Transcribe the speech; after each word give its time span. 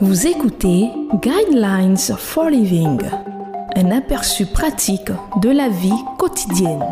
Vous 0.00 0.28
écoutez 0.28 0.90
Guidelines 1.14 1.96
for 1.96 2.48
Living, 2.48 3.00
un 3.74 3.90
aperçu 3.90 4.46
pratique 4.46 5.10
de 5.42 5.50
la 5.50 5.68
vie 5.68 5.90
quotidienne. 6.16 6.84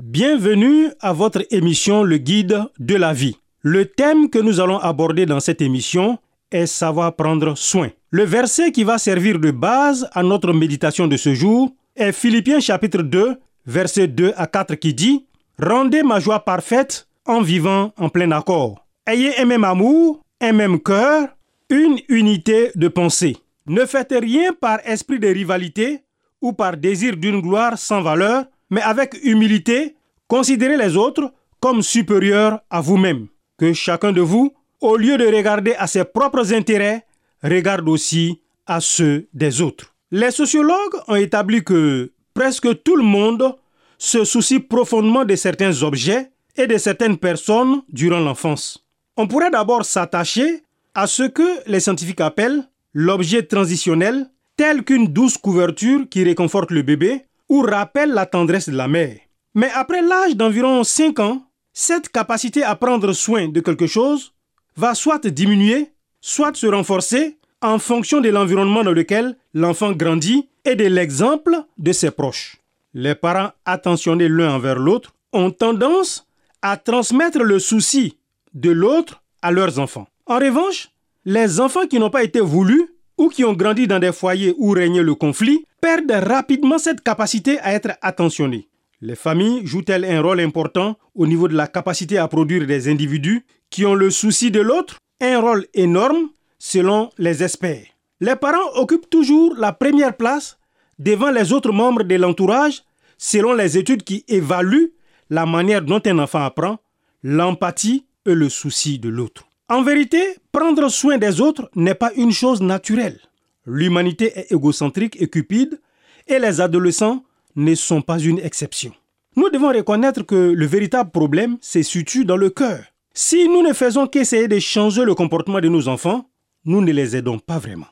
Bienvenue 0.00 0.90
à 1.00 1.12
votre 1.12 1.44
émission 1.50 2.04
Le 2.04 2.18
Guide 2.18 2.62
de 2.78 2.94
la 2.94 3.12
vie. 3.12 3.38
Le 3.62 3.86
thème 3.86 4.30
que 4.30 4.38
nous 4.38 4.60
allons 4.60 4.78
aborder 4.78 5.26
dans 5.26 5.40
cette 5.40 5.60
émission 5.60 6.16
est 6.52 6.66
savoir 6.66 7.16
prendre 7.16 7.56
soin. 7.56 7.88
Le 8.12 8.22
verset 8.22 8.70
qui 8.70 8.84
va 8.84 8.98
servir 8.98 9.40
de 9.40 9.50
base 9.50 10.08
à 10.12 10.22
notre 10.22 10.52
méditation 10.52 11.08
de 11.08 11.16
ce 11.16 11.34
jour 11.34 11.70
est 11.96 12.12
Philippiens 12.12 12.60
chapitre 12.60 13.02
2, 13.02 13.34
versets 13.66 14.06
2 14.06 14.32
à 14.36 14.46
4 14.46 14.76
qui 14.76 14.94
dit 14.94 15.26
Rendez 15.58 16.04
ma 16.04 16.20
joie 16.20 16.44
parfaite 16.44 17.08
en 17.26 17.42
vivant 17.42 17.92
en 17.96 18.08
plein 18.08 18.30
accord. 18.32 18.86
Ayez 19.06 19.38
un 19.38 19.44
même 19.44 19.64
amour, 19.64 20.22
un 20.40 20.52
même 20.52 20.80
cœur, 20.80 21.28
une 21.70 21.98
unité 22.08 22.70
de 22.74 22.88
pensée. 22.88 23.36
Ne 23.66 23.86
faites 23.86 24.14
rien 24.18 24.52
par 24.52 24.80
esprit 24.84 25.18
de 25.18 25.28
rivalité 25.28 26.00
ou 26.40 26.52
par 26.52 26.76
désir 26.76 27.16
d'une 27.16 27.40
gloire 27.40 27.78
sans 27.78 28.02
valeur, 28.02 28.44
mais 28.70 28.82
avec 28.82 29.14
humilité, 29.22 29.96
considérez 30.26 30.76
les 30.76 30.96
autres 30.96 31.32
comme 31.60 31.82
supérieurs 31.82 32.60
à 32.70 32.80
vous-même. 32.80 33.28
Que 33.56 33.72
chacun 33.72 34.12
de 34.12 34.20
vous, 34.20 34.52
au 34.80 34.96
lieu 34.96 35.16
de 35.16 35.26
regarder 35.26 35.74
à 35.74 35.86
ses 35.86 36.04
propres 36.04 36.52
intérêts, 36.52 37.06
regarde 37.42 37.88
aussi 37.88 38.40
à 38.66 38.80
ceux 38.80 39.28
des 39.32 39.60
autres. 39.60 39.94
Les 40.10 40.32
sociologues 40.32 40.96
ont 41.06 41.14
établi 41.14 41.62
que 41.62 42.12
presque 42.34 42.82
tout 42.82 42.96
le 42.96 43.04
monde 43.04 43.56
se 43.98 44.24
soucie 44.24 44.58
profondément 44.58 45.24
de 45.24 45.36
certains 45.36 45.82
objets 45.82 46.31
et 46.56 46.66
de 46.66 46.78
certaines 46.78 47.18
personnes 47.18 47.82
durant 47.88 48.20
l'enfance. 48.20 48.84
On 49.16 49.26
pourrait 49.26 49.50
d'abord 49.50 49.84
s'attacher 49.84 50.62
à 50.94 51.06
ce 51.06 51.24
que 51.24 51.68
les 51.68 51.80
scientifiques 51.80 52.20
appellent 52.20 52.64
l'objet 52.94 53.42
transitionnel, 53.42 54.28
tel 54.56 54.84
qu'une 54.84 55.08
douce 55.08 55.38
couverture 55.38 56.08
qui 56.10 56.24
réconforte 56.24 56.70
le 56.70 56.82
bébé 56.82 57.24
ou 57.48 57.62
rappelle 57.62 58.10
la 58.10 58.26
tendresse 58.26 58.68
de 58.68 58.76
la 58.76 58.88
mère. 58.88 59.16
Mais 59.54 59.70
après 59.74 60.02
l'âge 60.02 60.36
d'environ 60.36 60.84
5 60.84 61.18
ans, 61.20 61.42
cette 61.72 62.10
capacité 62.10 62.62
à 62.62 62.76
prendre 62.76 63.12
soin 63.12 63.48
de 63.48 63.60
quelque 63.60 63.86
chose 63.86 64.32
va 64.76 64.94
soit 64.94 65.26
diminuer, 65.26 65.90
soit 66.20 66.54
se 66.54 66.66
renforcer 66.66 67.38
en 67.60 67.78
fonction 67.78 68.20
de 68.20 68.28
l'environnement 68.28 68.82
dans 68.82 68.92
lequel 68.92 69.36
l'enfant 69.54 69.92
grandit 69.92 70.48
et 70.64 70.74
de 70.74 70.84
l'exemple 70.84 71.56
de 71.78 71.92
ses 71.92 72.10
proches. 72.10 72.56
Les 72.94 73.14
parents 73.14 73.52
attentionnés 73.64 74.28
l'un 74.28 74.54
envers 74.54 74.78
l'autre 74.78 75.14
ont 75.32 75.50
tendance 75.50 76.26
à 76.62 76.76
transmettre 76.76 77.40
le 77.40 77.58
souci 77.58 78.16
de 78.54 78.70
l'autre 78.70 79.22
à 79.42 79.50
leurs 79.50 79.78
enfants. 79.78 80.06
En 80.26 80.38
revanche, 80.38 80.90
les 81.24 81.60
enfants 81.60 81.86
qui 81.86 81.98
n'ont 81.98 82.10
pas 82.10 82.24
été 82.24 82.40
voulus 82.40 82.86
ou 83.18 83.28
qui 83.28 83.44
ont 83.44 83.52
grandi 83.52 83.86
dans 83.86 83.98
des 83.98 84.12
foyers 84.12 84.54
où 84.56 84.70
régnait 84.70 85.02
le 85.02 85.14
conflit 85.14 85.66
perdent 85.80 86.10
rapidement 86.10 86.78
cette 86.78 87.02
capacité 87.02 87.58
à 87.60 87.72
être 87.74 87.92
attentionnés. 88.00 88.68
Les 89.00 89.16
familles 89.16 89.66
jouent-elles 89.66 90.04
un 90.04 90.22
rôle 90.22 90.40
important 90.40 90.96
au 91.14 91.26
niveau 91.26 91.48
de 91.48 91.56
la 91.56 91.66
capacité 91.66 92.18
à 92.18 92.28
produire 92.28 92.66
des 92.66 92.88
individus 92.88 93.44
qui 93.68 93.84
ont 93.84 93.94
le 93.94 94.10
souci 94.10 94.50
de 94.50 94.60
l'autre? 94.60 94.98
Un 95.20 95.40
rôle 95.40 95.66
énorme 95.74 96.28
selon 96.58 97.10
les 97.18 97.42
experts. 97.42 97.86
Les 98.20 98.36
parents 98.36 98.72
occupent 98.76 99.10
toujours 99.10 99.54
la 99.56 99.72
première 99.72 100.16
place 100.16 100.58
devant 100.98 101.30
les 101.30 101.52
autres 101.52 101.72
membres 101.72 102.04
de 102.04 102.14
l'entourage 102.14 102.82
selon 103.18 103.52
les 103.52 103.78
études 103.78 104.04
qui 104.04 104.24
évaluent 104.28 104.92
la 105.32 105.46
manière 105.46 105.80
dont 105.80 106.02
un 106.04 106.18
enfant 106.18 106.44
apprend, 106.44 106.76
l'empathie 107.22 108.04
et 108.26 108.34
le 108.34 108.50
souci 108.50 108.98
de 108.98 109.08
l'autre. 109.08 109.44
En 109.70 109.82
vérité, 109.82 110.22
prendre 110.52 110.90
soin 110.90 111.16
des 111.16 111.40
autres 111.40 111.70
n'est 111.74 111.94
pas 111.94 112.12
une 112.16 112.32
chose 112.32 112.60
naturelle. 112.60 113.18
L'humanité 113.64 114.30
est 114.38 114.52
égocentrique 114.52 115.16
et 115.22 115.30
cupide 115.30 115.80
et 116.28 116.38
les 116.38 116.60
adolescents 116.60 117.24
ne 117.56 117.74
sont 117.74 118.02
pas 118.02 118.18
une 118.18 118.40
exception. 118.40 118.92
Nous 119.34 119.48
devons 119.48 119.72
reconnaître 119.72 120.22
que 120.22 120.52
le 120.54 120.66
véritable 120.66 121.10
problème 121.10 121.56
se 121.62 121.82
situe 121.82 122.26
dans 122.26 122.36
le 122.36 122.50
cœur. 122.50 122.84
Si 123.14 123.48
nous 123.48 123.62
ne 123.62 123.72
faisons 123.72 124.06
qu'essayer 124.06 124.48
de 124.48 124.58
changer 124.58 125.02
le 125.02 125.14
comportement 125.14 125.60
de 125.60 125.68
nos 125.68 125.88
enfants, 125.88 126.28
nous 126.66 126.82
ne 126.82 126.92
les 126.92 127.16
aidons 127.16 127.38
pas 127.38 127.58
vraiment. 127.58 127.88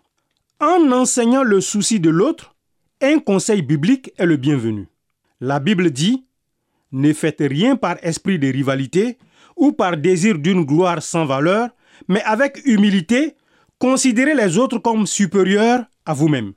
En 0.61 0.93
enseignant 0.93 1.43
le 1.43 1.63
souci 1.63 2.01
de 2.01 2.11
l'autre, 2.11 2.55
un 3.01 3.19
conseil 3.19 3.63
biblique 3.63 4.13
est 4.19 4.27
le 4.27 4.37
bienvenu. 4.37 4.89
La 5.41 5.59
Bible 5.59 5.91
dit 5.91 6.27
Ne 6.93 7.13
faites 7.13 7.41
rien 7.41 7.77
par 7.77 7.97
esprit 8.03 8.39
de 8.39 8.49
rivalité 8.49 9.19
ou 9.57 9.73
par 9.73 9.97
désir 9.97 10.39
d'une 10.39 10.65
gloire 10.65 11.03
sans 11.03 11.25
valeur, 11.25 11.69
mais 12.09 12.23
avec 12.23 12.61
humilité, 12.65 13.37
considérez 13.79 14.35
les 14.35 14.59
autres 14.59 14.79
comme 14.79 15.07
supérieurs 15.07 15.85
à 16.05 16.15
vous-même. 16.15 16.53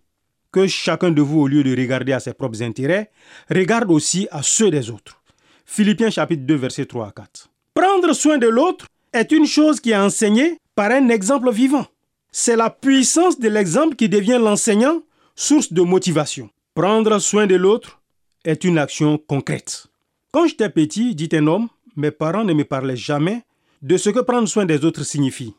Que 0.52 0.68
chacun 0.68 1.12
de 1.12 1.22
vous, 1.22 1.42
au 1.42 1.48
lieu 1.48 1.64
de 1.64 1.76
regarder 1.76 2.14
à 2.14 2.20
ses 2.20 2.34
propres 2.34 2.62
intérêts, 2.62 3.12
regarde 3.50 3.92
aussi 3.92 4.28
à 4.32 4.42
ceux 4.44 4.72
des 4.72 4.90
autres. 4.90 5.22
Philippiens 5.66 6.10
chapitre 6.10 6.44
2, 6.44 6.56
verset 6.56 6.86
3 6.86 7.08
à 7.08 7.12
4. 7.12 7.50
Prendre 7.74 8.14
soin 8.14 8.38
de 8.38 8.48
l'autre 8.48 8.86
est 9.12 9.32
une 9.32 9.48
chose 9.48 9.80
qui 9.80 9.92
est 9.92 9.98
enseignée 9.98 10.58
par 10.76 10.92
un 10.92 11.10
exemple 11.10 11.52
vivant. 11.52 11.86
C'est 12.32 12.56
la 12.56 12.70
puissance 12.70 13.40
de 13.40 13.48
l'exemple 13.48 13.96
qui 13.96 14.10
devient 14.10 14.40
l'enseignant, 14.42 15.02
source 15.36 15.72
de 15.72 15.82
motivation. 15.82 16.50
Prendre 16.74 17.20
soin 17.20 17.46
de 17.46 17.56
l'autre 17.56 18.02
est 18.44 18.64
une 18.64 18.78
action 18.78 19.18
concrète. 19.18 19.88
Quand 20.34 20.48
j'étais 20.48 20.70
petit, 20.70 21.14
dit 21.14 21.30
un 21.34 21.46
homme, 21.46 21.68
mes 21.96 22.10
parents 22.10 22.44
ne 22.44 22.54
me 22.54 22.64
parlaient 22.64 22.96
jamais 22.96 23.44
de 23.84 23.98
ce 23.98 24.10
que 24.10 24.20
prendre 24.20 24.48
soin 24.48 24.66
des 24.66 24.84
autres 24.84 25.04
signifie. 25.04 25.54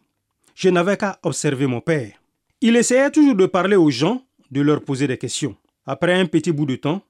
Je 0.56 0.68
n'avais 0.68 0.96
qu'à 0.96 1.16
observer 1.22 1.68
mon 1.68 1.80
père. 1.80 2.10
Il 2.60 2.74
essayait 2.74 3.12
toujours 3.12 3.36
de 3.36 3.46
parler 3.46 3.76
aux 3.76 3.90
gens, 3.90 4.24
de 4.50 4.60
leur 4.62 4.82
poser 4.82 5.06
des 5.06 5.16
questions. 5.16 5.54
Après 5.86 6.14
un 6.14 6.26
petit 6.26 6.50
bout 6.50 6.66
de 6.66 6.74
temps, 6.74 7.02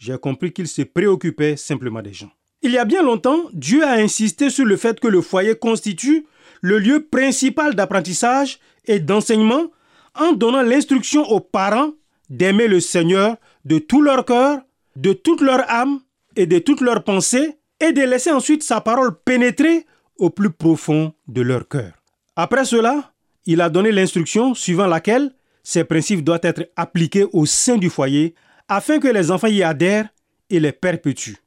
j'ai 0.00 0.18
compris 0.18 0.52
qu'il 0.52 0.66
se 0.66 0.82
préoccupait 0.82 1.56
simplement 1.56 2.02
des 2.02 2.12
gens. 2.12 2.32
Il 2.60 2.72
y 2.72 2.78
a 2.78 2.84
bien 2.84 3.04
longtemps, 3.04 3.42
Dieu 3.52 3.84
a 3.84 3.92
insisté 3.92 4.50
sur 4.50 4.64
le 4.64 4.76
fait 4.76 4.98
que 4.98 5.06
le 5.06 5.20
foyer 5.20 5.54
constitue 5.54 6.26
le 6.60 6.80
lieu 6.80 7.06
principal 7.08 7.76
d'apprentissage 7.76 8.58
et 8.86 8.98
d'enseignement 8.98 9.70
en 10.18 10.32
donnant 10.32 10.62
l'instruction 10.62 11.22
aux 11.30 11.38
parents 11.38 11.92
d'aimer 12.30 12.66
le 12.66 12.80
Seigneur 12.80 13.36
de 13.64 13.78
tout 13.78 14.02
leur 14.02 14.24
cœur, 14.24 14.58
de 14.96 15.12
toute 15.12 15.40
leur 15.40 15.70
âme 15.70 16.00
et 16.36 16.46
de 16.46 16.58
toute 16.58 16.80
leur 16.80 17.04
pensée 17.04 17.58
et 17.80 17.92
de 17.92 18.02
laisser 18.02 18.30
ensuite 18.30 18.62
sa 18.62 18.80
parole 18.80 19.16
pénétrer 19.24 19.86
au 20.18 20.30
plus 20.30 20.50
profond 20.50 21.12
de 21.28 21.42
leur 21.42 21.68
cœur. 21.68 21.92
Après 22.36 22.64
cela, 22.64 23.12
il 23.46 23.60
a 23.60 23.68
donné 23.68 23.92
l'instruction 23.92 24.54
suivant 24.54 24.86
laquelle 24.86 25.32
ces 25.62 25.84
principes 25.84 26.24
doivent 26.24 26.40
être 26.44 26.70
appliqués 26.76 27.26
au 27.32 27.46
sein 27.46 27.76
du 27.76 27.90
foyer 27.90 28.34
afin 28.68 28.98
que 28.98 29.08
les 29.08 29.30
enfants 29.30 29.48
y 29.48 29.62
adhèrent 29.62 30.08
et 30.48 30.60
les 30.60 30.72
perpétuent. 30.72 31.38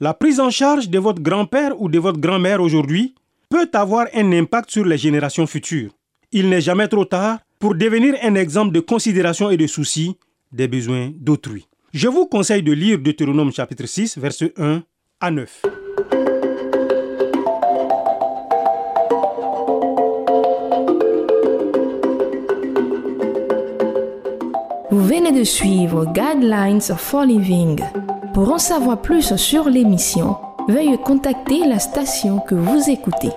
La 0.00 0.14
prise 0.14 0.40
en 0.40 0.50
charge 0.50 0.88
de 0.88 0.98
votre 0.98 1.22
grand-père 1.22 1.80
ou 1.80 1.88
de 1.88 1.98
votre 1.98 2.18
grand-mère 2.18 2.60
aujourd'hui 2.60 3.14
peut 3.48 3.70
avoir 3.72 4.06
un 4.14 4.32
impact 4.32 4.70
sur 4.70 4.84
les 4.84 4.98
générations 4.98 5.46
futures. 5.46 5.92
Il 6.32 6.48
n'est 6.48 6.60
jamais 6.60 6.88
trop 6.88 7.04
tard 7.04 7.38
pour 7.58 7.74
devenir 7.74 8.14
un 8.22 8.34
exemple 8.34 8.72
de 8.72 8.80
considération 8.80 9.50
et 9.50 9.56
de 9.56 9.66
souci 9.66 10.16
des 10.50 10.66
besoins 10.66 11.12
d'autrui. 11.14 11.66
Je 11.94 12.08
vous 12.08 12.26
conseille 12.26 12.64
de 12.64 12.72
lire 12.72 12.98
Deutéronome 12.98 13.52
chapitre 13.52 13.86
6, 13.86 14.18
verset 14.18 14.52
1 14.56 14.82
à 15.20 15.30
9. 15.30 15.62
Vous 24.90 25.04
venez 25.04 25.30
de 25.30 25.44
suivre 25.44 26.06
Guidelines 26.06 26.80
for 26.80 27.24
Living. 27.24 27.80
Pour 28.34 28.50
en 28.50 28.58
savoir 28.58 29.00
plus 29.00 29.36
sur 29.36 29.68
l'émission, 29.68 30.36
veuillez 30.68 30.98
contacter 30.98 31.60
la 31.60 31.78
station 31.78 32.40
que 32.40 32.56
vous 32.56 32.90
écoutez. 32.90 33.30